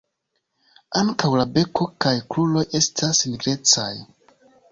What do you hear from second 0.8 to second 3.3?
Ankaŭ la beko kaj kruroj estas